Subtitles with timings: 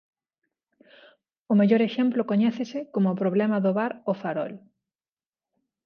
[1.51, 4.53] O mellor exemplo coñécese como o problema do bar "O Farol".